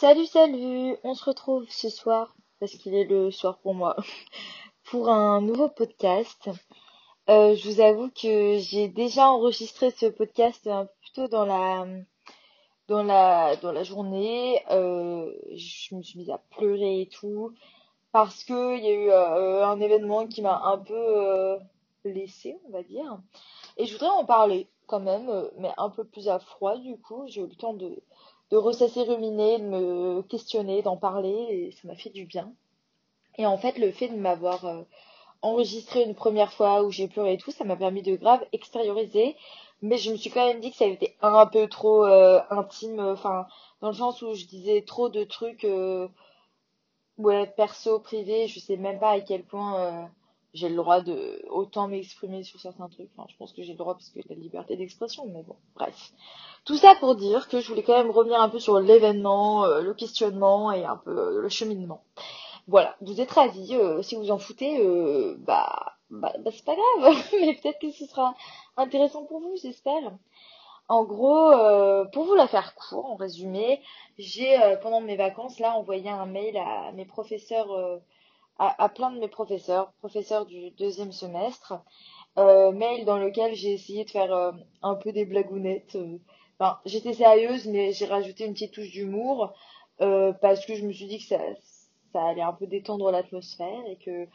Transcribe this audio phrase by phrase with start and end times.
[0.00, 0.96] Salut, salut!
[1.04, 3.96] On se retrouve ce soir, parce qu'il est le soir pour moi,
[4.84, 6.48] pour un nouveau podcast.
[7.28, 11.44] Euh, je vous avoue que j'ai déjà enregistré ce podcast un peu plus tôt dans
[11.44, 11.86] la,
[12.88, 14.62] dans la, dans la journée.
[14.70, 17.52] Euh, je me suis mise à pleurer et tout,
[18.10, 21.58] parce que il y a eu euh, un événement qui m'a un peu euh,
[22.06, 23.18] blessée, on va dire.
[23.76, 26.96] Et je voudrais en parler quand même, euh, mais un peu plus à froid du
[26.96, 27.24] coup.
[27.26, 28.02] J'ai eu le temps de
[28.50, 32.52] de ressasser, ruminer, de me questionner, d'en parler, et ça m'a fait du bien.
[33.38, 34.82] Et en fait, le fait de m'avoir euh,
[35.42, 39.36] enregistré une première fois où j'ai pleuré et tout, ça m'a permis de grave extérioriser.
[39.82, 42.40] Mais je me suis quand même dit que ça avait été un peu trop euh,
[42.50, 43.46] intime, enfin,
[43.80, 46.06] dans le sens où je disais trop de trucs, euh,
[47.18, 50.02] ouais, perso, privé, je sais même pas à quel point euh,
[50.52, 53.10] j'ai le droit de autant m'exprimer sur certains trucs.
[53.28, 56.12] Je pense que j'ai le droit parce que la liberté d'expression, mais bon, bref.
[56.64, 59.80] Tout ça pour dire que je voulais quand même revenir un peu sur l'événement, euh,
[59.80, 62.02] le questionnement et un peu euh, le cheminement.
[62.66, 64.78] Voilà, vous êtes ravis, euh, si vous en foutez,
[65.38, 68.34] bah, bah, bah c'est pas grave, mais peut-être que ce sera
[68.76, 70.12] intéressant pour vous, j'espère.
[70.88, 71.52] En gros,
[72.12, 73.80] pour vous la faire court, en résumé,
[74.18, 78.00] j'ai pendant mes vacances là envoyé un mail à mes professeurs,
[78.60, 81.74] à, plein de mes professeurs, professeurs du deuxième semestre,
[82.38, 85.96] euh, mail dans lequel j'ai essayé de faire euh, un peu des blagounettes.
[85.96, 86.18] euh,
[86.84, 89.52] j'étais sérieuse, mais j'ai rajouté une petite touche d'humour
[89.98, 91.38] parce que je me suis dit que ça,
[92.12, 94.26] ça allait un peu détendre l'atmosphère et que,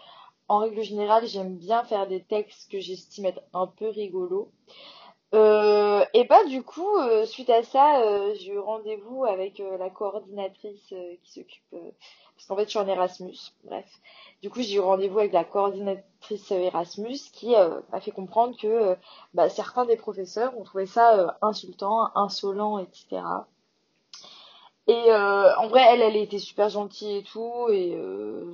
[0.48, 4.52] en règle générale, j'aime bien faire des textes que j'estime être un peu rigolos.
[5.34, 9.90] Euh, et bah du coup, euh, suite à ça, euh, j'ai eu rendez-vous avec la
[9.90, 13.86] coordinatrice qui s'occupe, parce qu'en fait je suis en Erasmus, bref.
[14.42, 17.54] Du coup, j'ai eu rendez-vous avec la coordinatrice Erasmus qui
[17.92, 18.96] m'a fait comprendre que
[19.34, 23.22] bah, certains des professeurs ont trouvé ça insultant, insolent, etc.
[24.88, 27.98] Et en vrai, elle, elle était super gentille et tout, et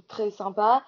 [0.08, 0.84] très sympa.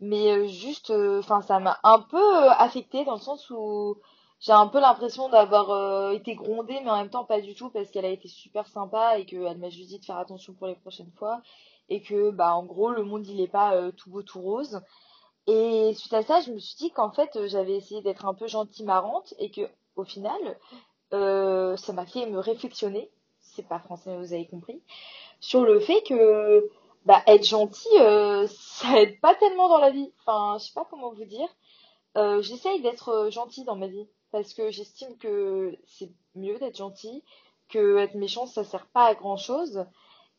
[0.00, 3.96] Mais juste, enfin, ça m'a un peu affectée dans le sens où
[4.40, 7.70] j'ai un peu l'impression d'avoir euh, été grondée, mais en même temps pas du tout,
[7.70, 10.68] parce qu'elle a été super sympa et qu'elle m'a juste dit de faire attention pour
[10.68, 11.42] les prochaines fois.
[11.88, 14.80] Et que, bah, en gros, le monde, il est pas euh, tout beau, tout rose.
[15.46, 18.34] Et suite à ça, je me suis dit qu'en fait, euh, j'avais essayé d'être un
[18.34, 19.62] peu gentille, marrante, et que,
[19.96, 20.58] au final,
[21.10, 23.10] ça m'a fait me réflexionner.
[23.40, 24.80] C'est pas français, mais vous avez compris
[25.40, 26.68] sur le fait que
[27.06, 27.88] bah, être gentil,
[28.46, 30.12] ça aide pas tellement dans la vie.
[30.20, 31.48] Enfin, je sais pas comment vous dire.
[32.42, 37.22] J'essaye d'être gentille dans ma vie parce que j'estime que c'est mieux d'être gentil
[37.68, 39.86] que être méchant, ça sert pas à grand-chose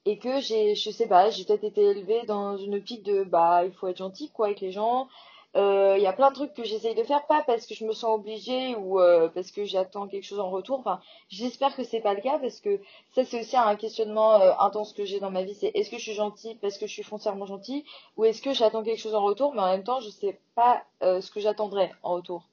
[0.05, 3.65] et que j'ai, je sais pas, j'ai peut-être été élevée dans une optique de bah
[3.65, 5.07] il faut être gentil quoi avec les gens.
[5.55, 7.83] Euh, Il y a plein de trucs que j'essaye de faire pas parce que je
[7.85, 10.79] me sens obligée ou euh, parce que j'attends quelque chose en retour.
[10.79, 12.79] Enfin, j'espère que c'est pas le cas parce que
[13.15, 15.55] ça c'est aussi un questionnement euh, intense que j'ai dans ma vie.
[15.55, 17.83] C'est est-ce que je suis gentille parce que je suis foncièrement gentille
[18.17, 20.83] ou est-ce que j'attends quelque chose en retour mais en même temps je sais pas
[21.01, 22.43] ce que j'attendrai en retour.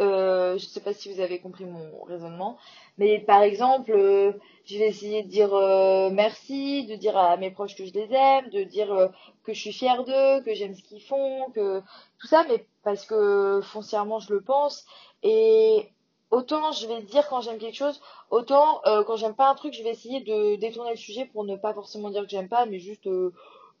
[0.00, 2.58] Euh, je sais pas si vous avez compris mon raisonnement,
[2.98, 4.32] mais par exemple, euh,
[4.64, 8.12] je vais essayer de dire euh, merci, de dire à mes proches que je les
[8.12, 9.10] aime, de dire
[9.44, 11.80] que je suis fière d'eux, que j'aime ce qu'ils font, que
[12.18, 14.86] tout ça, mais parce que foncièrement je le pense.
[15.22, 15.88] Et
[16.30, 18.00] autant je vais dire quand j'aime quelque chose,
[18.30, 21.56] autant quand j'aime pas un truc, je vais essayer de détourner le sujet pour ne
[21.56, 23.06] pas forcément dire que j'aime pas, mais juste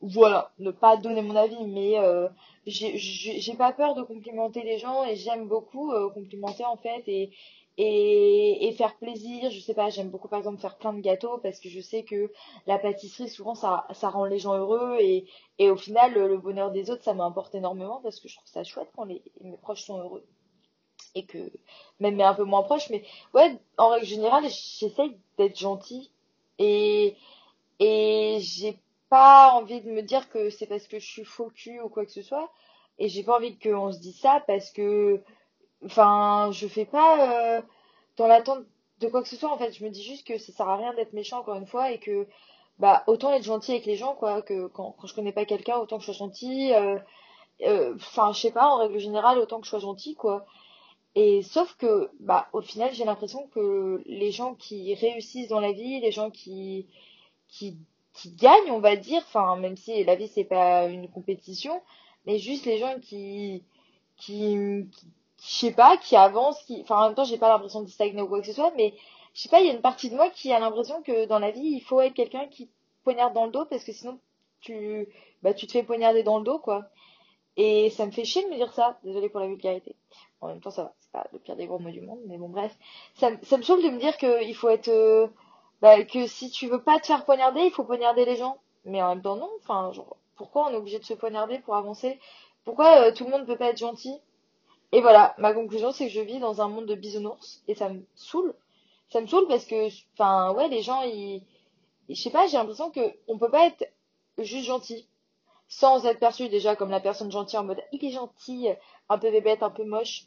[0.02, 2.28] voilà, ne pas donner mon avis, mais euh,
[2.66, 7.30] j'ai pas peur de complimenter les gens et j'aime beaucoup euh, complimenter en fait et,
[8.76, 9.50] faire plaisir.
[9.50, 12.02] Je sais pas, j'aime beaucoup par exemple faire plein de gâteaux parce que je sais
[12.02, 12.32] que
[12.66, 17.04] la pâtisserie souvent ça rend les gens heureux et au final le, bonheur des autres
[17.04, 20.24] ça m'importe énormément parce que je trouve ça chouette quand les mes proches sont heureux
[21.14, 21.38] et que
[22.00, 26.10] même un peu moins proches mais ouais en règle générale j'essaye d'être gentille
[26.58, 27.16] et
[27.78, 28.78] et j'ai
[29.16, 32.04] pas envie de me dire que c'est parce que je suis faux cul ou quoi
[32.06, 32.50] que ce soit.
[32.98, 35.22] Et j'ai pas envie qu'on se dise ça parce que,
[35.86, 37.62] enfin, je fais pas euh,
[38.18, 38.64] dans l'attente
[39.00, 39.52] de quoi que ce soit.
[39.52, 41.66] En fait, je me dis juste que ça sert à rien d'être méchant encore une
[41.66, 42.28] fois et que,
[42.78, 44.42] bah, autant être gentil avec les gens, quoi.
[44.42, 46.72] Que quand, quand je connais pas quelqu'un, autant que je sois gentil.
[46.74, 46.98] euh,
[47.62, 50.46] euh, Enfin, je sais pas, en règle générale, autant que je sois gentil, quoi.
[51.14, 55.72] Et sauf que, bah, au final, j'ai l'impression que les gens qui réussissent dans la
[55.72, 56.88] vie, les gens qui
[57.48, 57.78] qui,
[58.14, 61.80] qui gagnent, on va dire, enfin, même si la vie c'est pas une compétition,
[62.26, 63.64] mais juste les gens qui,
[64.16, 65.06] qui, qui,
[65.42, 68.22] je sais pas, qui avancent, qui, enfin, en même temps, j'ai pas l'impression de stagner
[68.22, 68.94] ou quoi que ce soit, mais
[69.34, 71.38] je sais pas, il y a une partie de moi qui a l'impression que dans
[71.38, 72.70] la vie, il faut être quelqu'un qui
[73.04, 74.18] poignarde dans le dos parce que sinon,
[74.60, 75.08] tu,
[75.42, 76.84] bah, tu te fais poignarder dans le dos, quoi.
[77.56, 79.94] Et ça me fait chier de me dire ça, désolée pour la vulgarité.
[80.40, 82.38] En même temps, ça va, c'est pas le pire des gros mots du monde, mais
[82.38, 82.74] bon, bref.
[83.14, 85.26] Ça, me- ça me saoule de me dire qu'il faut être, euh,
[85.82, 88.58] bah, que si tu veux pas te faire poignarder, il faut poignarder les gens.
[88.86, 89.50] Mais en même temps, non.
[89.60, 92.20] Enfin, genre, pourquoi on est obligé de se poignarder pour avancer?
[92.64, 94.16] Pourquoi euh, tout le monde peut pas être gentil?
[94.92, 97.88] Et voilà, ma conclusion, c'est que je vis dans un monde de bisounours et ça
[97.88, 98.54] me saoule.
[99.10, 101.42] Ça me saoule parce que, enfin, ouais, les gens, ils,
[102.08, 103.86] je sais pas, j'ai l'impression que on peut pas être
[104.38, 105.08] juste gentil
[105.68, 108.68] sans être perçu déjà comme la personne gentille en mode il est gentil,
[109.10, 110.24] un peu bébête, un peu moche.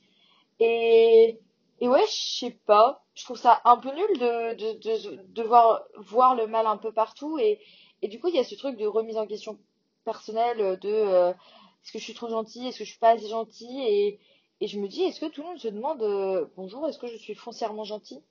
[0.60, 1.40] Et,
[1.82, 5.84] et ouais, je sais pas, je trouve ça un peu nul de, de, de, voir,
[5.98, 7.40] voir le mal un peu partout.
[7.40, 7.60] Et,
[8.02, 9.58] et du coup il y a ce truc de remise en question
[10.04, 13.28] personnelle de euh, est-ce que je suis trop gentille, est-ce que je suis pas assez
[13.28, 13.82] gentille?
[13.88, 14.20] Et,
[14.62, 17.08] et je me dis est-ce que tout le monde se demande euh, bonjour, est-ce que
[17.08, 18.22] je suis foncièrement gentille?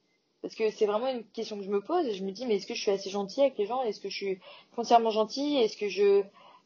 [0.42, 2.56] Parce que c'est vraiment une question que je me pose et je me dis mais
[2.56, 3.82] est-ce que je suis assez gentille avec les gens?
[3.82, 4.38] Est-ce que je suis
[4.74, 5.56] foncièrement gentille?
[5.56, 6.20] Est-ce que je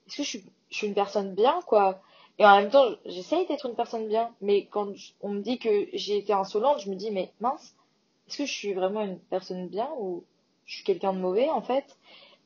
[0.07, 2.01] est-ce que je suis, je suis une personne bien quoi?
[2.41, 4.89] Et en même temps, j'essaye d'être une personne bien, mais quand
[5.23, 7.75] on me dit que j'ai été insolente, je me dis mais mince,
[8.29, 10.25] est-ce que je suis vraiment une personne bien ou
[10.67, 11.97] je suis quelqu'un de mauvais en fait?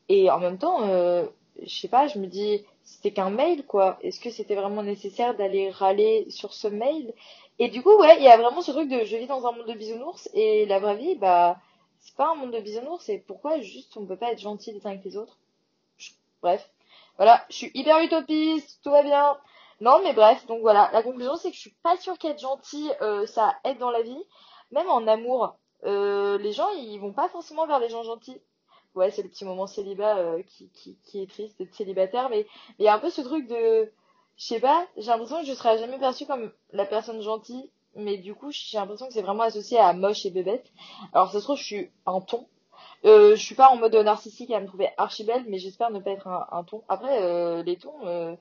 [0.09, 1.27] Et en même temps, euh,
[1.63, 3.99] je sais pas, je me dis c'était qu'un mail quoi.
[4.03, 7.15] Est-ce que c'était vraiment nécessaire d'aller râler sur ce mail?
[7.59, 9.53] Et du coup, ouais, il y a vraiment ce truc de je vis dans un
[9.53, 11.59] monde de bisounours et la vraie vie, bah,
[12.01, 14.87] c'est pas un monde de bisounours et pourquoi juste on peut pas être gentil les
[14.87, 15.39] uns avec les autres?
[16.43, 16.71] Bref,
[17.17, 19.37] voilà, je suis hyper utopiste, tout va bien.
[19.81, 22.91] Non, mais bref, donc voilà, la conclusion c'est que je suis pas sûre qu'être gentil,
[23.01, 24.25] euh, ça aide dans la vie.
[24.71, 28.41] Même en amour, euh, les gens ils vont pas forcément vers les gens gentils.
[28.95, 30.71] Ouais, c'est le petit moment célibat euh, qui,
[31.03, 32.47] qui, est triste d'être célibataire, mais
[32.79, 33.91] il y a un peu ce truc de
[34.37, 38.19] je sais pas, j'ai l'impression que je serai jamais perçue comme la personne gentille, mais
[38.19, 40.71] du coup, j'ai l'impression que c'est vraiment associé à moche et bébête.
[41.13, 42.47] Alors, ça se trouve, je suis un ton.
[43.05, 46.01] Euh, je suis pas en mode narcissique à me trouver archi belle, mais j'espère ne
[46.01, 46.83] pas être un, ton.
[46.89, 48.37] Après, les tons,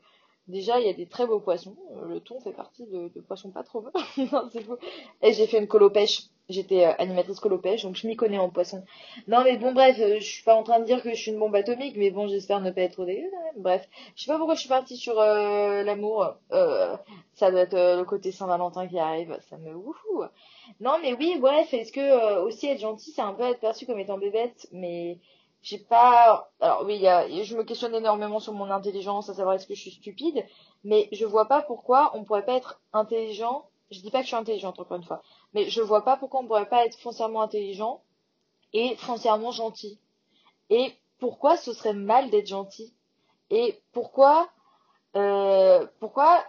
[0.47, 1.75] déjà, il y a des très beaux poissons.
[2.07, 3.91] Le thon fait partie de, poissons pas trop beaux.
[4.31, 4.77] non, c'est fou.
[5.21, 8.49] Et j'ai fait une colo pêche J'étais euh, animatrice colopèche, donc je m'y connais en
[8.49, 8.83] poisson.
[9.27, 11.31] Non mais bon bref, euh, je suis pas en train de dire que je suis
[11.31, 13.29] une bombe atomique, mais bon j'espère ne pas être quand même.
[13.57, 16.35] Bref, je sais pas pourquoi je suis partie sur euh, l'amour.
[16.49, 20.23] ça doit être le côté Saint-Valentin qui arrive, ça me wouhou.
[20.79, 23.99] Non mais oui, bref, est-ce que aussi être gentil, c'est un peu être perçu comme
[23.99, 25.17] étant bébête, mais
[25.61, 26.51] j'ai pas.
[26.59, 29.91] Alors oui, je me questionne énormément sur mon intelligence, à savoir est-ce que je suis
[29.91, 30.45] stupide,
[30.83, 33.65] mais je vois pas pourquoi on pourrait pas être intelligent.
[33.91, 35.21] Je dis pas que je suis intelligente encore une fois,
[35.53, 38.01] mais je vois pas pourquoi on pourrait pas être foncièrement intelligent
[38.73, 39.99] et foncièrement gentil.
[40.69, 42.93] Et pourquoi ce serait mal d'être gentil?
[43.49, 44.49] Et pourquoi
[45.15, 46.43] euh, pourquoi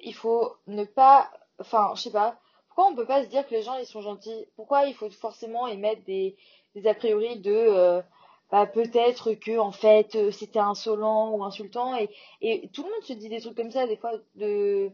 [0.00, 1.30] il faut ne pas
[1.60, 2.38] enfin je sais pas
[2.68, 4.46] pourquoi on peut pas se dire que les gens ils sont gentils?
[4.56, 6.36] Pourquoi il faut forcément émettre des,
[6.74, 8.02] des a priori de euh,
[8.50, 13.02] bah, peut-être que en fait euh, c'était insolent ou insultant et, et tout le monde
[13.04, 14.90] se dit des trucs comme ça des fois de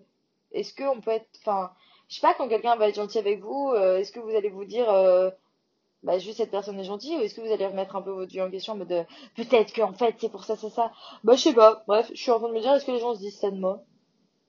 [0.52, 1.70] est-ce qu'on peut être enfin
[2.08, 4.48] je sais pas, quand quelqu'un va être gentil avec vous, euh, est-ce que vous allez
[4.48, 5.30] vous dire, euh,
[6.02, 8.32] bah, juste cette personne est gentille, ou est-ce que vous allez remettre un peu votre
[8.32, 9.04] vie en question en mode, euh,
[9.36, 10.92] peut-être qu'en fait, c'est pour ça, c'est ça.
[11.24, 11.84] Bah, je sais pas.
[11.86, 13.50] Bref, je suis en train de me dire, est-ce que les gens se disent ça
[13.50, 13.82] de moi?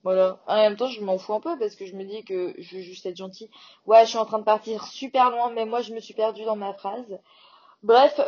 [0.04, 0.40] Voilà.
[0.46, 2.76] En même temps, je m'en fous un peu parce que je me dis que je
[2.76, 3.50] veux juste être gentil.
[3.86, 6.44] Ouais, je suis en train de partir super loin, mais moi, je me suis perdue
[6.44, 7.20] dans ma phrase.
[7.82, 8.18] Bref,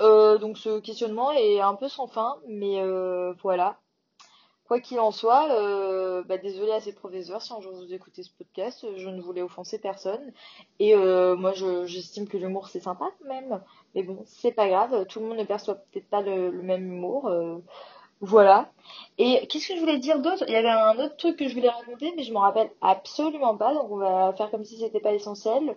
[0.40, 2.82] donc ce questionnement est un peu sans fin, mais
[3.42, 3.78] voilà.
[4.72, 8.22] Quoi qu'il en soit, euh, bah, désolé à ces professeurs si un jour vous écoutez
[8.22, 10.32] ce podcast, je ne voulais offenser personne.
[10.78, 11.52] Et euh, moi,
[11.84, 13.60] j'estime que l'humour c'est sympa quand même.
[13.94, 17.26] Mais bon, c'est pas grave, tout le monde ne perçoit peut-être pas le, même humour.
[17.26, 17.58] Euh,
[18.22, 18.70] voilà.
[19.18, 20.44] Et qu'est-ce que je voulais dire d'autre?
[20.48, 23.58] Il y avait un autre truc que je voulais raconter, mais je m'en rappelle absolument
[23.58, 23.74] pas.
[23.74, 25.76] Donc on va faire comme si c'était pas essentiel.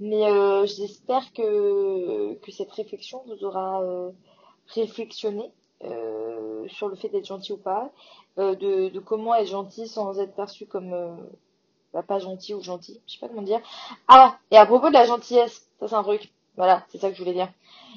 [0.00, 0.26] Mais
[0.66, 3.84] j'espère que, que cette réflexion vous aura
[4.66, 5.52] réflexionné
[6.68, 7.90] sur le fait d'être gentil ou pas.
[8.38, 11.14] Euh, de, comment être gentil sans être perçu comme euh,
[11.92, 13.00] bah, pas gentil ou gentil.
[13.06, 13.60] Je sais pas comment dire.
[14.08, 16.32] Ah, et à propos de la gentillesse, ça c'est un truc.
[16.56, 17.48] Voilà, c'est ça que je voulais dire.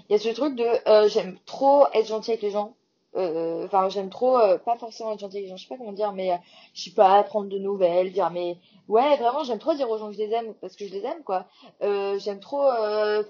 [0.10, 2.74] Il y a ce truc de euh, j'aime trop être gentil avec les gens
[3.16, 6.34] euh, enfin j'aime trop euh, pas forcément être gentil je sais pas comment dire mais
[6.34, 6.38] euh,
[6.74, 8.58] je sais pas prendre de nouvelles dire mais
[8.90, 11.06] ouais vraiment j'aime trop dire aux gens que je les aime parce que je les
[11.06, 11.46] aime quoi.
[11.82, 12.68] J'aime trop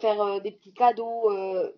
[0.01, 1.29] faire des petits cadeaux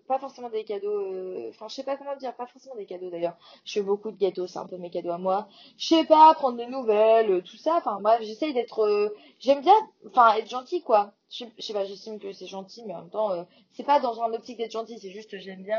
[0.06, 3.36] pas forcément des cadeaux enfin je sais pas comment dire pas forcément des cadeaux d'ailleurs.
[3.64, 5.48] Je fais beaucoup de gâteaux c'est un peu mes cadeaux à moi.
[5.76, 9.74] Je sais pas prendre des nouvelles tout ça enfin bref j'essaye d'être j'aime bien
[10.06, 11.12] enfin être gentil quoi.
[11.30, 14.32] Je sais pas j'estime que c'est gentil mais en même temps c'est pas dans un
[14.32, 15.78] optique d'être gentil c'est juste j'aime bien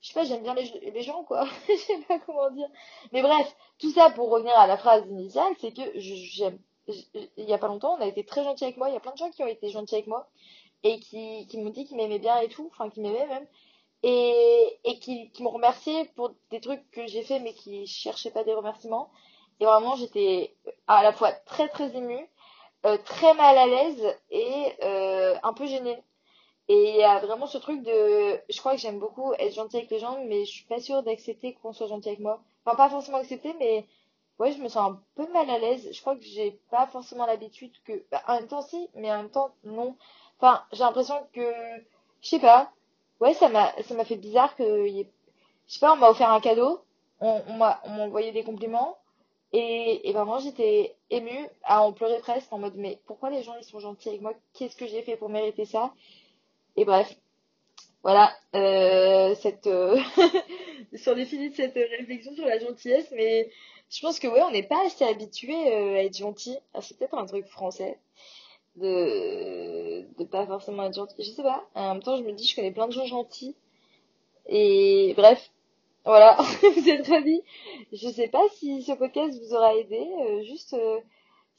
[0.00, 1.46] je sais pas, j'aime bien les, les, gens, quoi.
[1.68, 2.68] je sais pas comment dire.
[3.12, 6.58] Mais bref, tout ça pour revenir à la phrase initiale, c'est que j'aime.
[6.86, 8.90] Il y a pas longtemps, on a été très gentil avec moi.
[8.90, 10.28] Il y a plein de gens qui ont été gentils avec moi
[10.82, 13.46] et qui, qui m'ont dit qu'ils m'aimaient bien et tout, enfin qui m'aimaient même,
[14.02, 18.30] et, et qui, qui m'ont remercié pour des trucs que j'ai fait mais qui cherchaient
[18.30, 19.10] pas des remerciements.
[19.60, 20.54] Et vraiment, j'étais
[20.86, 22.28] à la fois très très émue,
[22.86, 26.02] euh, très mal à l'aise et euh, un peu gênée.
[26.68, 29.76] Et il y a vraiment ce truc de, je crois que j'aime beaucoup être gentil
[29.76, 32.42] avec les gens, mais je suis pas sûre d'accepter qu'on soit gentil avec moi.
[32.64, 33.84] Enfin, pas forcément accepter, mais
[34.38, 35.88] ouais, je me sens un peu mal à l'aise.
[35.92, 39.18] Je crois que j'ai pas forcément l'habitude que, bah, en même temps si, mais en
[39.18, 39.96] même temps non.
[40.38, 41.52] Enfin, j'ai l'impression que,
[42.22, 42.70] je sais pas.
[43.20, 43.72] Ouais, ça m'a,
[44.04, 45.04] fait bizarre que, je
[45.66, 46.82] sais pas, on m'a offert un cadeau,
[47.20, 48.98] on, on m'a, on m'a envoyé des compliments,
[49.52, 53.54] et, et vraiment j'étais émue à en pleurer presque en mode, mais pourquoi les gens
[53.56, 54.32] ils sont gentils avec moi?
[54.54, 55.92] Qu'est-ce que j'ai fait pour mériter ça?
[56.76, 57.16] Et bref.
[58.02, 59.98] Voilà, euh, cette, euh,
[60.94, 63.50] sur les finis de cette réflexion sur la gentillesse, mais
[63.90, 66.56] je pense que ouais, on n'est pas assez habitué euh, à être gentil.
[66.74, 67.98] Alors, C'est peut-être un truc français
[68.76, 71.14] de de pas forcément être gentil.
[71.18, 71.64] Je sais pas.
[71.74, 73.56] En même temps, je me dis, je connais plein de gens gentils.
[74.48, 75.50] Et bref,
[76.04, 76.36] voilà,
[76.76, 77.42] vous êtes ravis.
[77.92, 79.98] Je sais pas si ce podcast vous aura aidé.
[80.20, 81.00] euh, juste, euh,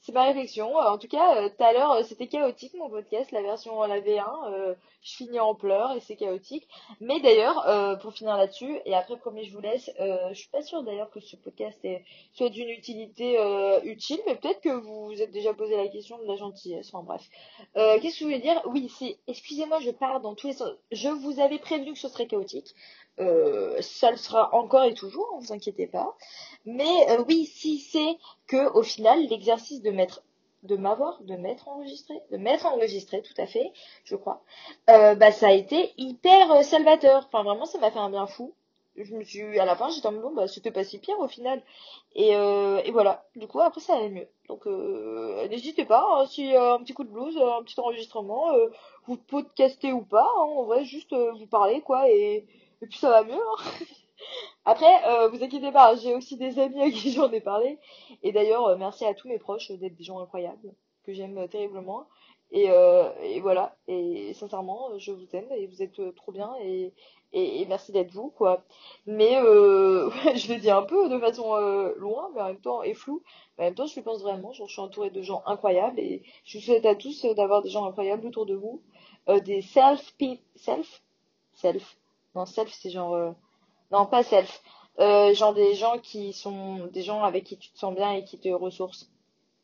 [0.00, 0.78] c'est ma réflexion.
[0.78, 3.80] Euh, En tout cas, euh, tout à l'heure, euh, c'était chaotique mon podcast, la version
[3.82, 4.52] la V1.
[4.52, 6.66] euh, je finis en pleurs et c'est chaotique.
[7.00, 9.90] Mais d'ailleurs, pour finir là-dessus, et après, premier, je vous laisse.
[10.00, 13.38] euh, je suis pas sûre d'ailleurs que ce podcast est, soit d'une utilité
[13.84, 16.90] utile, mais peut-être que vous vous êtes déjà posé la question de la gentillesse.
[16.92, 17.22] Enfin bref.
[17.74, 18.60] Qu'est-ce que je voulais dire?
[18.66, 19.18] Oui, c'est.
[19.28, 20.70] Excusez-moi, je pars dans tous les sens.
[20.90, 22.74] Je vous avais prévenu que ce serait chaotique.
[23.18, 26.14] Euh, sera encore et toujours, ne vous inquiétez pas.
[26.66, 30.22] Mais euh, oui, si c'est que au final, l'exercice de mettre,
[30.64, 33.72] de m'avoir, de m'être enregistré, de m'être enregistré, tout à fait,
[34.04, 34.42] je crois,
[34.90, 37.24] euh, bah ça a été hyper euh, salvateur.
[37.26, 38.52] Enfin vraiment, ça m'a fait un bien fou.
[38.96, 41.28] Je me suis, à la fin, j'étais en mode bah c'était pas si pire au
[41.28, 41.62] final.
[42.14, 43.24] Et, euh, et voilà.
[43.36, 44.28] Du coup, après, ça allait mieux.
[44.48, 44.66] Donc,
[45.50, 48.52] n'hésitez pas, hein, si un petit coup de blues, un petit enregistrement,
[49.06, 52.46] vous podcastez ou pas, hein, en vrai, juste vous parlez quoi, et,
[52.86, 53.34] et puis ça va mieux.
[53.34, 53.70] hein.
[54.64, 57.78] Après, euh, vous inquiétez pas, j'ai aussi des amis à qui j'en ai parlé.
[58.22, 60.72] Et d'ailleurs, euh, merci à tous mes proches d'être des gens incroyables,
[61.04, 62.06] que j'aime euh, terriblement.
[62.52, 66.92] Et, euh, et voilà, et sincèrement, je vous aime et vous êtes trop bien et,
[67.68, 68.62] merci d'être vous, quoi.
[69.06, 71.56] Mais je le dis un peu de façon
[71.96, 73.22] loin, mais en même temps, et floue.
[73.58, 76.22] Mais en même temps, je le pense vraiment, je suis entourée de gens incroyables et
[76.44, 78.80] je vous souhaite à tous d'avoir des gens incroyables autour de vous.
[79.44, 80.14] Des self,
[80.54, 81.02] self,
[81.54, 81.96] self.
[82.36, 83.14] Non, self, c'est genre...
[83.14, 83.30] euh,
[83.90, 84.62] non, pas self.
[84.98, 88.24] Euh, genre des gens qui sont des gens avec qui tu te sens bien et
[88.24, 89.06] qui te ressourcent.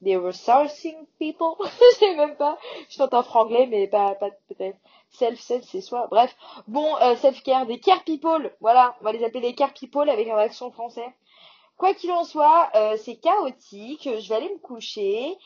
[0.00, 1.54] Des resourcing people?
[1.64, 2.56] Je sais même pas.
[2.88, 4.78] Je tente un franglais, mais pas, pas peut-être.
[5.10, 6.06] Self, self, c'est soi.
[6.10, 6.34] Bref.
[6.66, 8.56] Bon, euh, self-care, des care people.
[8.60, 8.96] Voilà.
[9.00, 11.06] On va les appeler des care people avec un accent français.
[11.76, 14.08] Quoi qu'il en soit, c'est chaotique.
[14.18, 15.36] Je vais aller me coucher.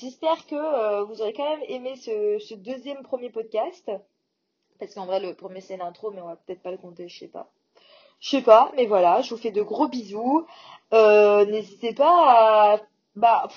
[0.00, 3.90] J'espère que vous aurez quand même aimé ce deuxième premier podcast.
[4.78, 7.18] Parce qu'en vrai, le premier c'est l'intro, mais on va peut-être pas le compter, je
[7.18, 7.48] sais pas.
[8.20, 10.46] Je sais pas, mais voilà, je vous fais de gros bisous.
[10.92, 12.80] Euh, n'hésitez pas à...
[13.16, 13.48] Bah,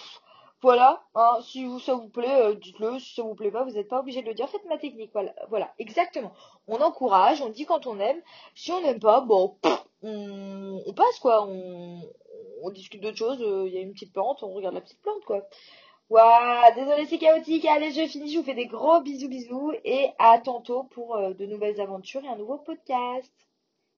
[0.61, 2.99] voilà, hein, si vous, ça vous plaît, euh, dites-le.
[2.99, 4.49] Si ça vous plaît pas, vous n'êtes pas obligé de le dire.
[4.49, 6.33] Faites ma technique, voilà, voilà, exactement.
[6.67, 8.19] On encourage, on dit quand on aime.
[8.55, 9.55] Si on n'aime pas, bon,
[10.01, 11.45] on, passe, quoi.
[11.47, 13.41] On, discute d'autre chose.
[13.41, 15.47] euh, Il y a une petite plante, on regarde la petite plante, quoi.
[16.09, 17.65] Ouah, désolé, c'est chaotique.
[17.65, 18.31] Allez, je finis.
[18.31, 19.73] Je vous fais des gros bisous, bisous.
[19.85, 23.46] Et à tantôt pour euh, de nouvelles aventures et un nouveau podcast.